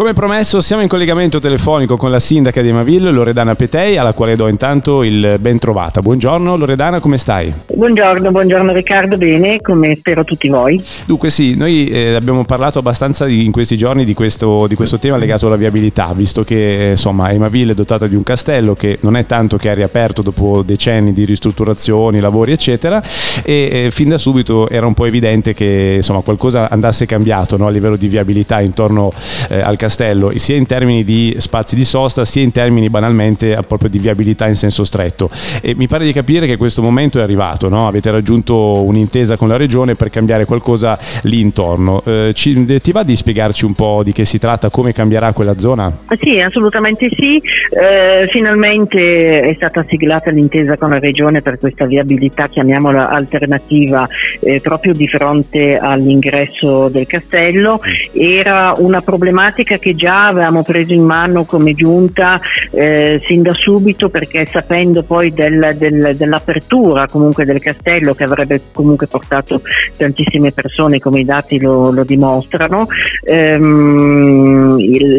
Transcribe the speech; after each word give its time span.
Come 0.00 0.14
promesso 0.14 0.62
siamo 0.62 0.80
in 0.80 0.88
collegamento 0.88 1.40
telefonico 1.40 1.98
con 1.98 2.10
la 2.10 2.18
sindaca 2.18 2.62
di 2.62 2.68
Emaville, 2.68 3.10
Loredana 3.10 3.54
Petei, 3.54 3.98
alla 3.98 4.14
quale 4.14 4.34
do 4.34 4.48
intanto 4.48 5.02
il 5.02 5.36
ben 5.38 5.58
trovata. 5.58 6.00
Buongiorno 6.00 6.56
Loredana, 6.56 7.00
come 7.00 7.18
stai? 7.18 7.52
Buongiorno, 7.74 8.30
buongiorno 8.30 8.72
Riccardo, 8.72 9.18
bene, 9.18 9.60
come 9.60 9.96
spero 9.96 10.24
tutti 10.24 10.48
voi. 10.48 10.82
Dunque 11.04 11.28
sì, 11.28 11.54
noi 11.54 11.88
eh, 11.88 12.14
abbiamo 12.14 12.46
parlato 12.46 12.78
abbastanza 12.78 13.26
di, 13.26 13.44
in 13.44 13.52
questi 13.52 13.76
giorni 13.76 14.06
di 14.06 14.14
questo, 14.14 14.66
di 14.66 14.74
questo, 14.74 14.98
tema 14.98 15.18
legato 15.18 15.48
alla 15.48 15.56
viabilità, 15.56 16.14
visto 16.14 16.44
che 16.44 16.88
insomma 16.92 17.30
Emaville 17.30 17.72
è 17.72 17.74
dotata 17.74 18.06
di 18.06 18.14
un 18.14 18.22
castello 18.22 18.72
che 18.72 18.96
non 19.02 19.18
è 19.18 19.26
tanto 19.26 19.58
che 19.58 19.70
è 19.70 19.74
riaperto 19.74 20.22
dopo 20.22 20.62
decenni 20.62 21.12
di 21.12 21.26
ristrutturazioni, 21.26 22.20
lavori 22.20 22.52
eccetera 22.52 23.02
e 23.44 23.84
eh, 23.84 23.90
fin 23.90 24.08
da 24.08 24.16
subito 24.16 24.66
era 24.70 24.86
un 24.86 24.94
po' 24.94 25.04
evidente 25.04 25.52
che 25.52 25.96
insomma 25.96 26.20
qualcosa 26.20 26.70
andasse 26.70 27.04
cambiato 27.04 27.58
no, 27.58 27.66
a 27.66 27.70
livello 27.70 27.96
di 27.96 28.08
viabilità 28.08 28.62
intorno 28.62 29.12
eh, 29.50 29.60
al 29.60 29.76
castello 29.76 29.88
Castello, 29.90 30.30
sia 30.38 30.54
in 30.54 30.66
termini 30.66 31.02
di 31.02 31.34
spazi 31.38 31.74
di 31.74 31.84
sosta, 31.84 32.24
sia 32.24 32.42
in 32.42 32.52
termini 32.52 32.88
banalmente 32.88 33.58
proprio 33.66 33.90
di 33.90 33.98
viabilità 33.98 34.46
in 34.46 34.54
senso 34.54 34.84
stretto. 34.84 35.28
E 35.60 35.74
mi 35.74 35.88
pare 35.88 36.04
di 36.04 36.12
capire 36.12 36.46
che 36.46 36.56
questo 36.56 36.80
momento 36.80 37.18
è 37.18 37.22
arrivato, 37.22 37.68
no? 37.68 37.88
avete 37.88 38.12
raggiunto 38.12 38.84
un'intesa 38.84 39.36
con 39.36 39.48
la 39.48 39.56
regione 39.56 39.96
per 39.96 40.08
cambiare 40.08 40.44
qualcosa 40.44 40.96
lì 41.22 41.40
intorno. 41.40 42.02
Eh, 42.06 42.30
ci, 42.34 42.64
ti 42.80 42.92
va 42.92 43.02
di 43.02 43.16
spiegarci 43.16 43.64
un 43.64 43.74
po' 43.74 44.02
di 44.04 44.12
che 44.12 44.24
si 44.24 44.38
tratta, 44.38 44.70
come 44.70 44.92
cambierà 44.92 45.32
quella 45.32 45.58
zona? 45.58 45.92
Sì, 46.20 46.38
assolutamente 46.38 47.08
sì. 47.12 47.38
Eh, 47.38 48.28
finalmente 48.30 49.40
è 49.40 49.54
stata 49.56 49.84
siglata 49.88 50.30
l'intesa 50.30 50.76
con 50.76 50.90
la 50.90 51.00
regione 51.00 51.42
per 51.42 51.58
questa 51.58 51.86
viabilità, 51.86 52.46
chiamiamola 52.48 53.08
alternativa, 53.08 54.08
eh, 54.38 54.60
proprio 54.60 54.94
di 54.94 55.08
fronte 55.08 55.76
all'ingresso 55.76 56.88
del 56.88 57.06
castello. 57.06 57.80
Era 58.12 58.74
una 58.76 59.00
problematica 59.00 59.69
che 59.78 59.94
già 59.94 60.28
avevamo 60.28 60.62
preso 60.62 60.92
in 60.92 61.04
mano 61.04 61.44
come 61.44 61.74
giunta 61.74 62.40
eh, 62.70 63.22
sin 63.26 63.42
da 63.42 63.52
subito 63.52 64.08
perché 64.08 64.46
sapendo 64.46 65.02
poi 65.02 65.32
del, 65.32 65.74
del, 65.76 66.16
dell'apertura 66.16 67.06
comunque 67.06 67.44
del 67.44 67.60
castello 67.60 68.14
che 68.14 68.24
avrebbe 68.24 68.60
comunque 68.72 69.06
portato 69.06 69.62
tantissime 69.96 70.52
persone 70.52 70.98
come 70.98 71.20
i 71.20 71.24
dati 71.24 71.60
lo, 71.60 71.90
lo 71.90 72.04
dimostrano, 72.04 72.86
ehm, 73.24 74.49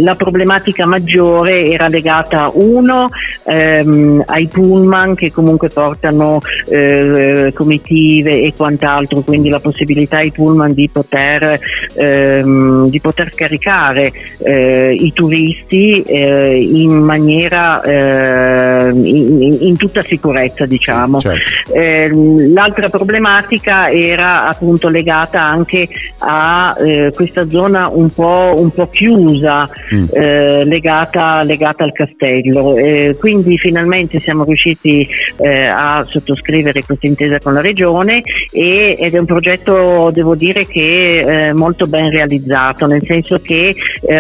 la 0.02 0.16
problematica 0.16 0.86
maggiore 0.86 1.66
era 1.66 1.88
legata 1.88 2.50
uno 2.54 3.09
ehm, 3.45 4.23
ai 4.26 4.48
pullman 4.48 5.16
che 5.16 5.31
comunque 5.31 5.70
portano 5.70 6.40
eh, 6.68 7.52
comitive 7.53 8.42
e 8.42 8.53
quant'altro, 8.56 9.22
quindi 9.22 9.50
la 9.50 9.59
possibilità 9.59 10.18
ai 10.18 10.31
pullman 10.31 10.73
di 10.73 10.90
poter, 10.92 11.59
ehm, 11.95 12.88
di 12.90 13.00
poter 13.00 13.31
scaricare 13.34 14.12
eh, 14.40 14.94
i 14.94 15.12
turisti 15.14 16.02
eh, 16.02 16.56
in 16.62 16.92
maniera 16.92 17.81
eh, 17.81 18.90
in, 18.92 19.58
in, 19.59 19.78
tutta 19.78 20.03
sicurezza 20.03 20.66
diciamo. 20.66 21.20
Certo. 21.20 21.73
Ehm, 21.73 22.53
l'altra 22.53 22.90
problematica 22.90 23.90
era 23.90 24.48
appunto 24.48 24.90
legata 24.90 25.44
anche 25.44 25.88
a 26.20 26.75
eh, 26.80 27.12
questa 27.14 27.48
zona 27.50 27.88
un 27.88 28.09
po', 28.14 28.53
un 28.58 28.72
po 28.72 28.90
chiusa 28.90 29.50
mm. 29.94 30.05
Eh, 30.11 30.66
legata, 30.66 31.44
legata, 31.44 31.83
al 31.83 31.91
castello. 31.94 32.75
quindi 33.19 33.57
finalmente 33.57 34.19
siamo 34.19 34.44
riusciti 34.44 35.07
a 35.44 36.05
sottoscrivere 36.07 36.83
questa 36.83 37.07
intesa 37.07 37.39
con 37.39 37.53
la 37.53 37.61
regione 37.61 38.22
e, 38.52 38.95
ed 38.97 39.16
è 39.16 39.17
un 39.17 39.25
progetto 39.25 40.11
devo 40.11 40.35
dire 40.35 40.66
che 40.66 41.19
è 41.19 41.53
molto 41.53 41.88
ben 41.88 42.09
realizzato, 42.09 42.85
nel 42.85 43.03
senso 43.06 43.40
che 43.41 43.73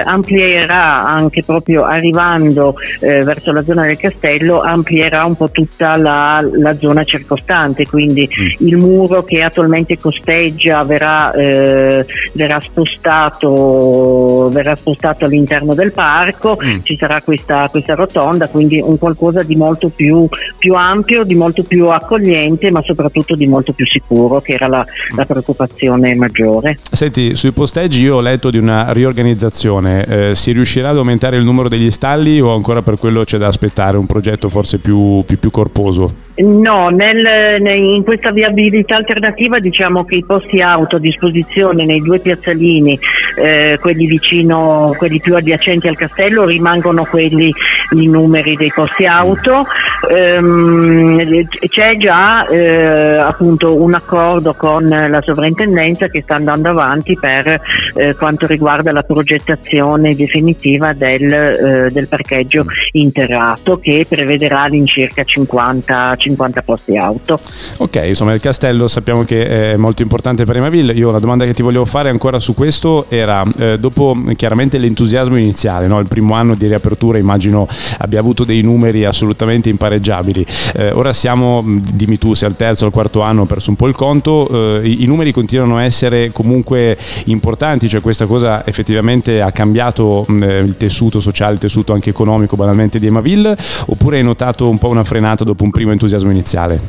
amplierà 0.03 1.05
anche 1.05 1.43
proprio 1.45 1.83
arrivando 1.83 2.75
eh, 2.99 3.23
verso 3.23 3.51
la 3.51 3.63
zona 3.63 3.85
del 3.85 3.97
castello, 3.97 4.61
amplierà 4.61 5.25
un 5.25 5.35
po' 5.35 5.49
tutta 5.51 5.95
la, 5.97 6.45
la 6.51 6.75
zona 6.77 7.03
circostante, 7.03 7.85
quindi 7.85 8.27
mm. 8.27 8.67
il 8.67 8.77
muro 8.77 9.23
che 9.23 9.41
attualmente 9.41 9.97
costeggia 9.97 10.83
verrà, 10.83 11.31
eh, 11.33 12.05
verrà, 12.33 12.59
spostato, 12.59 14.49
verrà, 14.51 14.75
spostato, 14.75 15.20
all'interno 15.25 15.73
del 15.73 15.91
parco, 15.91 16.57
mm. 16.63 16.79
ci 16.83 16.97
sarà 16.97 17.21
questa, 17.21 17.67
questa, 17.69 17.95
rotonda, 17.95 18.47
quindi 18.47 18.79
un 18.79 18.97
qualcosa 18.97 19.43
di 19.43 19.55
molto 19.55 19.89
più, 19.89 20.27
più, 20.57 20.73
ampio, 20.73 21.23
di 21.23 21.35
molto 21.35 21.63
più 21.63 21.87
accogliente, 21.87 22.71
ma 22.71 22.81
soprattutto 22.81 23.35
di 23.35 23.47
molto 23.47 23.73
più 23.73 23.85
sicuro, 23.85 24.39
che 24.39 24.53
era 24.53 24.67
la, 24.67 24.85
la 25.15 25.25
preoccupazione 25.25 26.15
maggiore. 26.15 26.75
Senti, 26.91 27.35
sui 27.35 27.51
posteggi 27.51 28.03
io 28.03 28.17
ho 28.17 28.21
letto 28.21 28.49
di 28.49 28.57
una 28.57 28.91
riorganizzazione 28.91 30.05
eh, 30.05 30.35
si 30.35 30.51
riuscirà 30.51 30.89
ad 30.89 30.97
aumentare 30.97 31.37
il 31.37 31.43
numero 31.43 31.69
degli 31.69 31.91
stalli 31.91 32.39
o 32.39 32.53
ancora 32.53 32.81
per 32.81 32.97
quello 32.97 33.23
c'è 33.23 33.37
da 33.37 33.47
aspettare 33.47 33.97
un 33.97 34.05
progetto 34.05 34.49
forse 34.49 34.79
più, 34.79 35.23
più, 35.25 35.39
più 35.39 35.51
corposo? 35.51 36.29
No, 36.35 36.89
nel, 36.89 37.59
in 37.75 38.03
questa 38.03 38.31
viabilità 38.31 38.95
alternativa 38.95 39.59
diciamo 39.59 40.05
che 40.05 40.15
i 40.15 40.25
posti 40.25 40.61
auto 40.61 40.95
a 40.95 40.99
disposizione 40.99 41.85
nei 41.85 42.01
due 42.01 42.19
piazzalini, 42.19 42.97
eh, 43.35 43.77
quelli 43.81 44.05
vicino, 44.05 44.93
quelli 44.97 45.19
più 45.19 45.35
adiacenti 45.35 45.87
al 45.87 45.97
castello, 45.97 46.45
rimangono 46.45 47.03
quelli 47.03 47.53
i 47.95 48.07
numeri 48.07 48.55
dei 48.55 48.71
posti 48.73 49.05
auto. 49.05 49.65
Ehm, 50.09 51.47
c'è 51.67 51.97
già 51.97 52.45
eh, 52.45 53.17
appunto 53.17 53.79
un 53.79 53.93
accordo 53.93 54.53
con 54.53 54.87
la 54.87 55.21
sovrintendenza 55.21 56.07
che 56.07 56.21
sta 56.21 56.35
andando 56.35 56.69
avanti 56.69 57.17
per 57.19 57.61
eh, 57.93 58.15
quanto 58.15 58.47
riguarda 58.47 58.91
la 58.91 59.03
progettazione 59.03 60.15
definitiva 60.15 60.93
del, 60.93 61.31
eh, 61.31 61.89
del 61.91 62.07
parcheggio 62.07 62.65
interrato 62.93 63.77
che 63.77 64.05
prevederà 64.07 64.61
all'incirca 64.61 65.23
50, 65.23 66.15
50 66.21 66.61
posti 66.61 66.95
auto. 66.97 67.39
Ok, 67.77 68.03
insomma 68.07 68.33
il 68.33 68.41
castello 68.41 68.87
sappiamo 68.87 69.23
che 69.23 69.73
è 69.73 69.75
molto 69.75 70.01
importante 70.01 70.45
per 70.45 70.57
Emaville. 70.57 70.93
Io 70.93 71.11
la 71.11 71.19
domanda 71.19 71.45
che 71.45 71.53
ti 71.53 71.61
volevo 71.61 71.85
fare 71.85 72.09
ancora 72.09 72.39
su 72.39 72.53
questo 72.53 73.05
era, 73.09 73.43
eh, 73.57 73.79
dopo 73.79 74.15
chiaramente 74.35 74.77
l'entusiasmo 74.77 75.37
iniziale, 75.37 75.87
no? 75.87 75.99
il 75.99 76.07
primo 76.07 76.35
anno 76.35 76.55
di 76.55 76.67
riapertura 76.67 77.17
immagino 77.17 77.67
abbia 77.97 78.19
avuto 78.19 78.43
dei 78.43 78.61
numeri 78.61 79.03
assolutamente 79.05 79.69
impareggiabili. 79.69 80.45
Eh, 80.75 80.91
ora 80.91 81.11
siamo, 81.13 81.63
dimmi 81.91 82.17
tu, 82.17 82.33
se 82.33 82.45
al 82.45 82.55
terzo 82.55 82.83
o 82.83 82.87
al 82.87 82.93
quarto 82.93 83.21
anno 83.21 83.41
ho 83.41 83.45
perso 83.45 83.71
un 83.71 83.75
po' 83.75 83.87
il 83.87 83.95
conto, 83.95 84.79
eh, 84.79 84.87
i, 84.87 85.03
i 85.03 85.05
numeri 85.07 85.31
continuano 85.31 85.77
a 85.77 85.83
essere 85.83 86.31
comunque 86.31 86.97
importanti, 87.25 87.89
cioè 87.89 88.01
questa 88.01 88.25
cosa 88.25 88.65
effettivamente 88.65 89.41
ha 89.41 89.51
cambiato 89.51 90.25
mh, 90.27 90.43
il 90.43 90.77
tessuto 90.77 91.19
sociale, 91.19 91.53
il 91.53 91.59
tessuto 91.59 91.93
anche 91.93 92.09
economico 92.11 92.55
banalmente 92.55 92.99
di 92.99 93.07
Emaville, 93.07 93.57
oppure 93.87 94.17
hai 94.17 94.23
notato 94.23 94.69
un 94.69 94.77
po' 94.77 94.89
una 94.89 95.03
frenata 95.03 95.43
dopo 95.43 95.63
un 95.63 95.71
primo 95.71 95.91
entusiasmo 95.91 96.10
iniziale? 96.31 96.79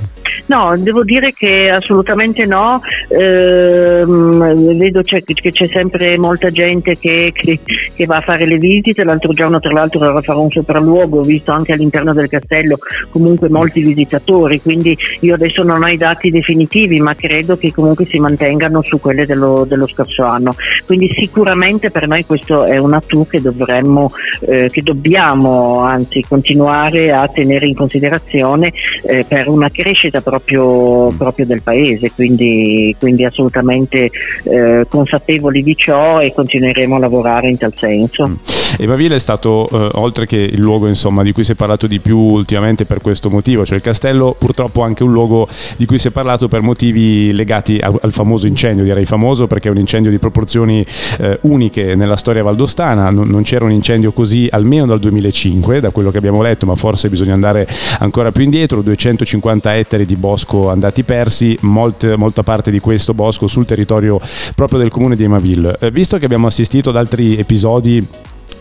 No, 0.46 0.74
devo 0.78 1.04
dire 1.04 1.32
che 1.32 1.70
assolutamente 1.70 2.46
no, 2.46 2.80
ehm, 3.08 4.76
vedo 4.76 5.02
c'è, 5.02 5.22
che 5.22 5.50
c'è 5.50 5.66
sempre 5.66 6.16
molta 6.18 6.50
gente 6.50 6.96
che, 6.98 7.32
che, 7.34 7.60
che, 7.94 8.06
va 8.06 8.16
a 8.16 8.20
fare 8.20 8.46
le 8.46 8.58
visite, 8.58 9.04
l'altro 9.04 9.32
giorno 9.32 9.60
tra 9.60 9.72
l'altro 9.72 10.02
ero 10.02 10.18
a 10.18 10.22
fare 10.22 10.38
un 10.38 10.50
sopralluogo, 10.50 11.20
ho 11.20 11.22
visto 11.22 11.52
anche 11.52 11.72
all'interno 11.72 12.12
del 12.12 12.28
castello 12.28 12.78
comunque 13.10 13.48
molti 13.48 13.82
visitatori, 13.82 14.60
quindi 14.60 14.96
io 15.20 15.34
adesso 15.34 15.62
non 15.62 15.82
ho 15.82 15.88
i 15.88 15.96
dati 15.96 16.30
definitivi 16.30 17.00
ma 17.00 17.14
credo 17.14 17.56
che 17.56 17.72
comunque 17.72 18.06
si 18.06 18.18
mantengano 18.18 18.82
su 18.82 19.00
quelle 19.00 19.26
dello, 19.26 19.64
dello 19.68 19.86
scorso 19.86 20.24
anno, 20.24 20.54
quindi 20.86 21.12
sicuramente 21.14 21.90
per 21.90 22.06
noi 22.08 22.24
questo 22.24 22.64
è 22.64 22.78
un 22.78 22.94
attu 22.94 23.26
che 23.26 23.40
dovremmo, 23.40 24.10
eh, 24.40 24.70
che 24.70 24.82
dobbiamo 24.82 25.80
anzi 25.80 26.24
continuare 26.26 27.12
a 27.12 27.28
tenere 27.28 27.66
in 27.66 27.74
considerazione 27.74 28.72
eh, 29.04 29.24
per 29.26 29.48
una 29.48 29.70
crescita 29.70 30.20
proprio, 30.22 31.08
proprio 31.16 31.46
del 31.46 31.62
paese, 31.62 32.12
quindi, 32.12 32.94
quindi 32.98 33.24
assolutamente 33.24 34.10
eh, 34.44 34.86
consapevoli 34.88 35.62
di 35.62 35.76
ciò 35.76 36.20
e 36.20 36.32
continueremo 36.32 36.96
a 36.96 36.98
lavorare 36.98 37.48
in 37.48 37.58
tal 37.58 37.74
senso. 37.74 38.61
Mm. 38.72 38.82
Evaville 38.82 39.16
è 39.16 39.18
stato, 39.18 39.68
eh, 39.70 39.88
oltre 39.94 40.26
che 40.26 40.36
il 40.36 40.60
luogo 40.60 40.88
insomma, 40.88 41.22
di 41.22 41.32
cui 41.32 41.44
si 41.44 41.52
è 41.52 41.54
parlato 41.54 41.86
di 41.86 42.00
più 42.00 42.18
ultimamente 42.18 42.84
per 42.84 43.00
questo 43.00 43.30
motivo, 43.30 43.64
cioè 43.64 43.76
il 43.76 43.82
castello 43.82 44.34
purtroppo 44.38 44.82
anche 44.82 45.02
un 45.02 45.12
luogo 45.12 45.48
di 45.76 45.86
cui 45.86 45.98
si 45.98 46.08
è 46.08 46.10
parlato 46.10 46.48
per 46.48 46.60
motivi 46.60 47.32
legati 47.32 47.78
a, 47.78 47.92
al 48.00 48.12
famoso 48.12 48.46
incendio, 48.46 48.84
direi 48.84 49.04
famoso 49.04 49.46
perché 49.46 49.68
è 49.68 49.70
un 49.70 49.78
incendio 49.78 50.10
di 50.10 50.18
proporzioni 50.18 50.84
eh, 51.18 51.38
uniche 51.42 51.94
nella 51.94 52.16
storia 52.16 52.42
valdostana, 52.42 53.10
non, 53.10 53.28
non, 53.28 53.42
c'era 53.42 53.64
un 53.64 53.72
incendio 53.72 54.12
così 54.12 54.48
almeno 54.50 54.86
dal 54.86 55.00
2005, 55.00 55.80
da 55.80 55.90
quello 55.90 56.10
che 56.10 56.18
abbiamo 56.18 56.42
letto, 56.42 56.66
ma 56.66 56.74
forse 56.74 57.08
bisogna 57.08 57.34
andare 57.34 57.66
ancora 57.98 58.32
più 58.32 58.44
indietro, 58.44 58.82
250 58.82 59.76
ettari 59.76 60.06
di 60.06 60.16
bosco 60.16 60.70
andati 60.70 61.02
persi, 61.02 61.56
molte, 61.62 62.16
molta 62.16 62.42
parte 62.42 62.70
di 62.70 62.80
questo 62.80 63.14
bosco 63.14 63.46
sul 63.46 63.64
territorio 63.64 64.18
proprio 64.54 64.78
del 64.78 64.90
comune 64.90 65.16
di 65.16 65.24
Emaville. 65.24 65.76
Eh, 65.80 65.90
visto 65.90 66.18
che 66.18 66.24
abbiamo 66.24 66.46
assistito 66.46 66.90
ad 66.90 66.96
altri 66.96 67.36
episodi 67.36 68.06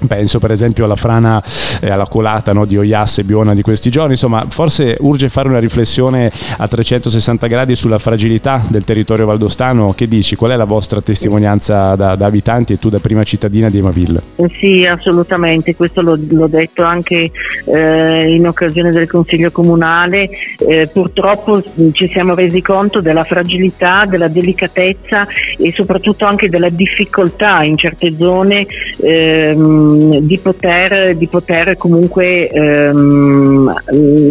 penso 0.07 0.39
per 0.39 0.51
esempio 0.51 0.85
alla 0.85 0.95
frana 0.95 1.41
e 1.79 1.89
alla 1.89 2.07
colata 2.07 2.53
no, 2.53 2.65
di 2.65 2.77
Oias 2.77 3.19
e 3.19 3.23
Biona 3.23 3.53
di 3.53 3.61
questi 3.61 3.89
giorni, 3.89 4.11
insomma 4.11 4.45
forse 4.49 4.97
urge 4.99 5.29
fare 5.29 5.47
una 5.47 5.59
riflessione 5.59 6.31
a 6.57 6.67
360 6.67 7.47
gradi 7.47 7.75
sulla 7.75 7.97
fragilità 7.97 8.63
del 8.67 8.83
territorio 8.83 9.25
valdostano, 9.25 9.93
che 9.93 10.07
dici? 10.07 10.35
Qual 10.35 10.51
è 10.51 10.55
la 10.55 10.65
vostra 10.65 11.01
testimonianza 11.01 11.95
da, 11.95 12.15
da 12.15 12.25
abitanti 12.25 12.73
e 12.73 12.79
tu 12.79 12.89
da 12.89 12.99
prima 12.99 13.23
cittadina 13.23 13.69
di 13.69 13.77
Emaville? 13.77 14.21
Sì, 14.59 14.85
assolutamente, 14.85 15.75
questo 15.75 16.01
l'ho, 16.01 16.17
l'ho 16.29 16.47
detto 16.47 16.83
anche 16.83 17.31
eh, 17.65 18.35
in 18.35 18.47
occasione 18.47 18.91
del 18.91 19.07
Consiglio 19.07 19.51
Comunale, 19.51 20.29
eh, 20.59 20.89
purtroppo 20.91 21.63
ci 21.93 22.09
siamo 22.09 22.35
resi 22.35 22.61
conto 22.61 23.01
della 23.01 23.23
fragilità, 23.23 24.05
della 24.05 24.27
delicatezza 24.27 25.27
e 25.57 25.71
soprattutto 25.73 26.25
anche 26.25 26.49
della 26.49 26.69
difficoltà 26.69 27.63
in 27.63 27.77
certe 27.77 28.15
zone 28.17 28.65
ehm, 29.01 29.80
di, 30.21 30.37
poter, 30.39 31.15
di 31.15 31.27
poter 31.27 31.77
comunque 31.77 32.47
ehm, 32.47 33.73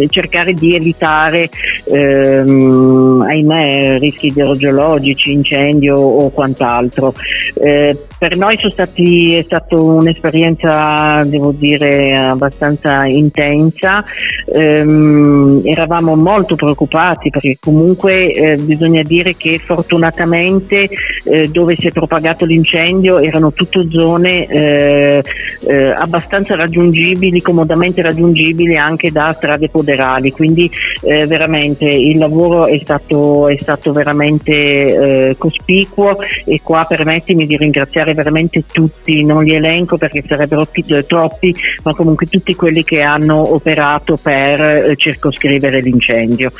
cercare 0.09 0.55
di 0.55 0.75
evitare 0.75 1.49
ehm, 1.85 3.25
ahimè, 3.27 3.99
rischi 3.99 4.29
idrogeologici, 4.29 5.33
incendio 5.33 5.97
o 5.97 6.31
quant'altro. 6.31 7.15
Eh, 7.55 7.97
per 8.19 8.37
noi 8.37 8.59
stati, 8.69 9.35
è 9.35 9.43
stata 9.43 9.81
un'esperienza, 9.81 11.23
devo 11.25 11.55
dire, 11.57 12.13
abbastanza 12.13 13.07
intensa. 13.07 14.05
Ehm, 14.53 15.63
eravamo 15.65 16.17
molto 16.17 16.55
preoccupati 16.55 17.31
perché 17.31 17.57
comunque 17.59 18.33
eh, 18.33 18.57
bisogna 18.57 19.03
dire 19.03 19.37
che 19.37 19.59
fortunatamente 19.65 20.89
eh, 21.25 21.49
dove 21.49 21.77
si 21.77 21.87
è 21.87 21.93
propagato 21.93 22.45
l'incendio 22.45 23.19
erano 23.19 23.53
tutte 23.53 23.89
zone 23.91 24.47
eh, 24.47 25.23
eh, 25.67 25.93
abbastanza 25.97 26.55
raggiungibili, 26.55 27.41
comodamente 27.43 28.03
raggiungibili 28.03 28.77
anche 28.77 29.11
da 29.11 29.33
strade 29.37 29.69
poderali, 29.69 30.31
quindi 30.33 30.71
eh, 31.03 31.27
veramente 31.27 31.85
il 31.85 32.19
lavoro 32.19 32.67
è 32.67 32.79
stato, 32.79 33.49
è 33.49 33.57
stato 33.57 33.93
veramente 33.93 34.53
eh, 34.53 35.35
cospicuo 35.39 36.17
e 36.45 36.61
qua 36.63 36.85
permettimi 36.89 37.47
di 37.47 37.57
ringraziare 37.57 38.15
veramente 38.15 38.65
tutti, 38.71 39.25
non 39.25 39.45
li 39.45 39.55
elenco 39.55 39.97
perché 39.97 40.23
sarebbero 40.27 40.67
t- 40.67 41.05
troppi, 41.05 41.55
ma 41.83 41.95
comunque 41.95 42.27
tutti 42.27 42.55
quelli 42.55 42.85
che 42.85 43.03
hanno 43.03 43.53
operato 43.55 44.19
per 44.21 44.61
eh, 44.61 44.97
circoscrivere 44.97 45.81
l'incendio. 45.81 46.51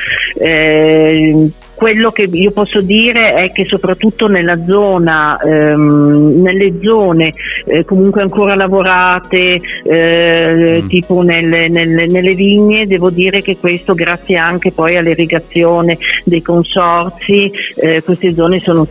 Quello 1.81 2.11
che 2.11 2.29
io 2.31 2.51
posso 2.51 2.83
dire 2.83 3.33
è 3.33 3.53
che 3.53 3.65
soprattutto 3.65 4.29
nella 4.29 4.63
zona, 4.67 5.39
ehm, 5.39 6.43
nelle 6.43 6.75
zone 6.83 7.33
eh, 7.65 7.87
comunque 7.87 8.21
ancora 8.21 8.55
lavorate, 8.55 9.59
eh, 9.85 10.83
mm. 10.83 10.89
tipo 10.89 11.23
nelle, 11.23 11.69
nelle, 11.69 12.07
nelle, 12.07 12.35
vigne, 12.35 12.87
devo 12.87 13.09
dire 13.09 13.41
che 13.41 13.57
questo 13.57 13.95
grazie 13.95 14.37
anche 14.37 14.73
poi 14.73 14.99
all'irrigazione 14.99 15.97
dei 16.25 16.43
consorzi, 16.43 17.51
eh, 17.77 18.03
queste 18.03 18.35
zone 18.35 18.61
sono, 18.61 18.87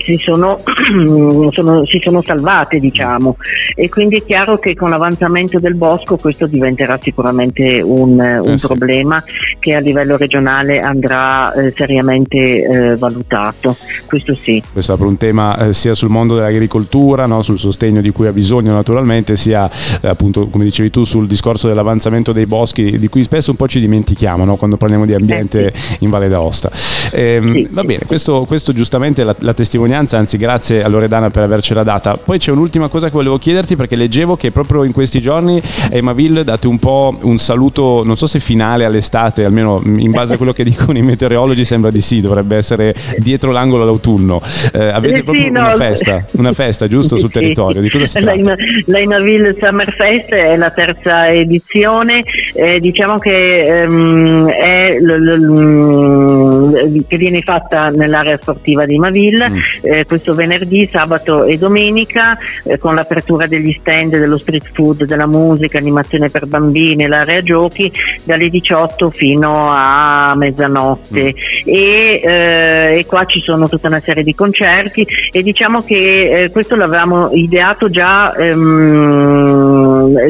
si, 0.00 0.18
sono, 0.18 0.58
sono, 1.50 1.86
si 1.86 1.98
sono 2.02 2.20
salvate 2.20 2.78
diciamo 2.78 3.38
e 3.74 3.88
quindi 3.88 4.16
è 4.16 4.22
chiaro 4.22 4.58
che 4.58 4.74
con 4.74 4.90
l'avanzamento 4.90 5.58
del 5.58 5.76
bosco 5.76 6.18
questo 6.18 6.46
diventerà 6.46 6.98
sicuramente 7.00 7.80
un, 7.80 8.20
un 8.20 8.52
eh, 8.52 8.56
problema 8.60 9.24
che 9.58 9.74
a 9.74 9.80
livello 9.80 10.18
regionale 10.18 10.80
andrà 10.80 11.50
eh, 11.54 11.72
seriamente 11.74 12.33
eh, 12.38 12.96
valutato, 12.96 13.76
questo 14.06 14.34
sì. 14.34 14.62
Questo 14.72 14.92
apre 14.92 15.06
un 15.06 15.16
tema 15.16 15.68
eh, 15.68 15.74
sia 15.74 15.94
sul 15.94 16.08
mondo 16.08 16.34
dell'agricoltura, 16.34 17.26
no? 17.26 17.42
sul 17.42 17.58
sostegno 17.58 18.00
di 18.00 18.10
cui 18.10 18.26
ha 18.26 18.32
bisogno 18.32 18.72
naturalmente, 18.72 19.36
sia 19.36 19.70
eh, 20.00 20.08
appunto 20.08 20.46
come 20.48 20.64
dicevi 20.64 20.90
tu 20.90 21.04
sul 21.04 21.26
discorso 21.26 21.68
dell'avanzamento 21.68 22.32
dei 22.32 22.46
boschi 22.46 22.98
di 22.98 23.08
cui 23.08 23.22
spesso 23.22 23.50
un 23.50 23.56
po' 23.56 23.68
ci 23.68 23.80
dimentichiamo 23.80 24.44
no? 24.44 24.56
quando 24.56 24.76
parliamo 24.76 25.06
di 25.06 25.14
ambiente 25.14 25.66
eh, 25.66 25.72
in 26.00 26.10
Valle 26.10 26.28
d'Aosta. 26.28 26.70
Ehm, 27.12 27.68
va 27.70 27.82
bene, 27.84 28.00
questo, 28.06 28.44
questo 28.44 28.72
giustamente 28.72 29.22
è 29.22 29.24
la, 29.24 29.34
la, 29.40 29.54
testimonianza, 29.54 30.18
anzi 30.18 30.36
grazie 30.36 30.82
a 30.82 30.88
Loredana 30.88 31.30
per 31.30 31.42
avercela 31.42 31.82
data. 31.82 32.16
Poi 32.16 32.38
c'è 32.38 32.52
un'ultima 32.52 32.88
cosa 32.88 33.06
che 33.06 33.12
volevo 33.12 33.38
chiederti 33.38 33.76
perché 33.76 33.96
leggevo 33.96 34.36
che 34.36 34.50
proprio 34.50 34.84
in 34.84 34.92
questi 34.92 35.20
giorni 35.20 35.60
a 35.90 35.96
Emaville 35.96 36.44
date 36.44 36.66
un 36.66 36.78
po' 36.78 37.16
un 37.22 37.38
saluto, 37.38 38.02
non 38.04 38.16
so 38.16 38.26
se 38.26 38.40
finale 38.40 38.84
all'estate, 38.84 39.44
almeno 39.44 39.80
in 39.84 40.10
base 40.10 40.34
a 40.34 40.36
quello 40.36 40.52
che 40.52 40.64
dicono 40.64 40.98
i 40.98 41.02
meteorologi 41.02 41.64
sembra 41.64 41.90
di 41.90 42.00
sì, 42.00 42.20
dovrebbe 42.20 42.56
essere 42.56 42.94
dietro 43.18 43.50
l'angolo 43.50 43.84
l'autunno. 43.84 44.40
Eh, 44.72 44.84
avete 44.84 45.18
eh 45.18 45.22
proprio 45.22 45.48
una 45.48 45.72
festa, 45.74 46.24
una 46.32 46.52
festa 46.52 46.88
giusto 46.88 47.16
sul 47.16 47.30
territorio. 47.30 47.80
Di 47.80 47.90
cosa 47.90 48.06
si 48.06 48.20
tratta? 48.20 48.54
La, 48.86 48.98
Inaville 49.00 49.56
Summer 49.60 49.92
Fest 49.94 50.30
è 50.30 50.56
la 50.56 50.70
terza 50.70 51.28
edizione, 51.28 52.22
eh, 52.54 52.80
diciamo 52.80 53.18
che 53.18 53.64
ehm, 53.64 54.48
è 54.48 54.98
l, 54.98 55.06
l, 55.06 56.83
che 57.06 57.16
viene 57.16 57.42
fatta 57.42 57.90
nell'area 57.90 58.36
sportiva 58.36 58.86
di 58.86 58.98
Maville 58.98 59.50
mm. 59.50 59.58
eh, 59.82 60.04
questo 60.06 60.34
venerdì, 60.34 60.88
sabato 60.90 61.44
e 61.44 61.56
domenica 61.58 62.36
eh, 62.64 62.78
con 62.78 62.94
l'apertura 62.94 63.46
degli 63.46 63.76
stand 63.80 64.16
dello 64.16 64.36
street 64.36 64.70
food, 64.72 65.04
della 65.04 65.26
musica, 65.26 65.78
animazione 65.78 66.28
per 66.28 66.46
bambini, 66.46 67.06
l'area 67.06 67.42
giochi 67.42 67.90
dalle 68.22 68.48
18 68.48 69.10
fino 69.10 69.70
a 69.70 70.34
mezzanotte 70.36 71.34
mm. 71.34 71.68
e 71.68 72.20
eh, 72.24 72.98
e 72.98 73.06
qua 73.06 73.24
ci 73.26 73.40
sono 73.40 73.68
tutta 73.68 73.88
una 73.88 74.00
serie 74.00 74.22
di 74.22 74.34
concerti 74.34 75.06
e 75.30 75.42
diciamo 75.42 75.82
che 75.82 76.44
eh, 76.44 76.50
questo 76.50 76.76
l'avevamo 76.76 77.30
ideato 77.32 77.88
già 77.88 78.34
ehm, 78.34 79.63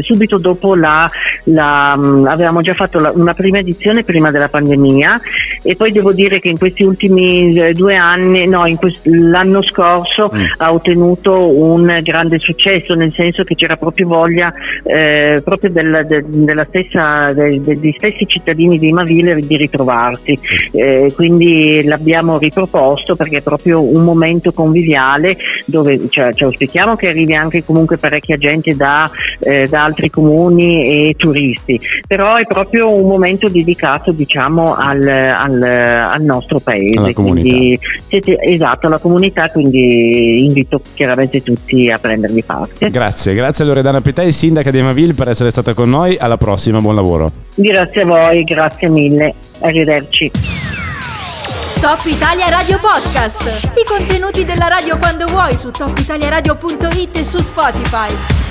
subito 0.00 0.38
dopo 0.38 0.74
la, 0.74 1.08
la 1.44 1.94
mm, 1.96 2.26
avevamo 2.26 2.60
già 2.60 2.74
fatto 2.74 2.98
la, 2.98 3.12
una 3.14 3.34
prima 3.34 3.58
edizione 3.58 4.02
prima 4.02 4.30
della 4.30 4.48
pandemia 4.48 5.20
e 5.62 5.76
poi 5.76 5.92
devo 5.92 6.12
dire 6.12 6.40
che 6.40 6.48
in 6.48 6.58
questi 6.58 6.82
ultimi 6.82 7.56
eh, 7.56 7.72
due 7.72 7.96
anni, 7.96 8.46
no, 8.46 8.64
quest- 8.76 9.06
l'anno 9.06 9.62
scorso 9.62 10.30
mm. 10.34 10.44
ha 10.58 10.72
ottenuto 10.72 11.58
un 11.58 12.00
grande 12.02 12.38
successo, 12.38 12.94
nel 12.94 13.12
senso 13.14 13.44
che 13.44 13.54
c'era 13.54 13.76
proprio 13.76 14.06
voglia 14.06 14.52
eh, 14.82 15.40
proprio 15.44 15.70
del, 15.70 16.04
de, 16.06 16.24
della 16.26 16.66
stessa, 16.68 17.32
de, 17.32 17.60
degli 17.60 17.94
stessi 17.96 18.26
cittadini 18.26 18.78
di 18.78 18.92
Maville 18.92 19.34
di 19.46 19.56
ritrovarsi. 19.56 20.38
Eh, 20.72 21.12
quindi 21.14 21.82
l'abbiamo 21.84 22.38
riproposto 22.38 23.16
perché 23.16 23.38
è 23.38 23.42
proprio 23.42 23.82
un 23.82 24.02
momento 24.02 24.52
conviviale 24.52 25.36
dove 25.64 26.08
cioè, 26.10 26.32
cioè, 26.32 26.48
auspichiamo 26.48 26.96
che 26.96 27.08
arrivi 27.08 27.34
anche 27.34 27.64
comunque 27.64 27.96
parecchia 27.96 28.36
gente 28.36 28.74
da, 28.74 29.10
eh, 29.40 29.63
da 29.68 29.84
altri 29.84 30.10
comuni 30.10 30.84
e 30.84 31.14
turisti, 31.16 31.80
però 32.06 32.36
è 32.36 32.46
proprio 32.46 32.92
un 32.92 33.08
momento 33.08 33.48
dedicato 33.48 34.12
diciamo 34.12 34.74
al, 34.74 35.06
al 35.06 35.54
al, 35.64 36.22
nostro 36.22 36.60
paese. 36.60 36.98
Alla 36.98 37.12
quindi 37.12 37.78
siete, 38.08 38.38
esatto, 38.40 38.86
alla 38.86 38.98
comunità, 38.98 39.50
quindi 39.50 40.44
invito 40.44 40.80
chiaramente 40.94 41.42
tutti 41.42 41.90
a 41.90 41.98
prendervi 41.98 42.42
parte. 42.42 42.90
Grazie, 42.90 43.34
grazie 43.34 43.64
a 43.64 43.68
Loredana 43.68 44.00
Petei, 44.00 44.32
sindaca 44.32 44.70
di 44.70 44.78
Emaville 44.78 45.14
per 45.14 45.28
essere 45.28 45.50
stata 45.50 45.74
con 45.74 45.88
noi, 45.88 46.16
alla 46.18 46.36
prossima, 46.36 46.80
buon 46.80 46.94
lavoro. 46.94 47.32
Grazie 47.54 48.02
a 48.02 48.06
voi, 48.06 48.44
grazie 48.44 48.88
mille, 48.88 49.34
arrivederci. 49.60 50.30
Top 51.80 52.00
Italia 52.06 52.48
Radio 52.48 52.78
Podcast. 52.78 53.72
I 53.74 53.84
contenuti 53.86 54.44
della 54.44 54.68
radio 54.68 54.96
quando 54.96 55.26
vuoi 55.26 55.54
su 55.54 55.70
topitaliaradio.it 55.70 57.18
e 57.18 57.24
su 57.24 57.42
Spotify. 57.42 58.43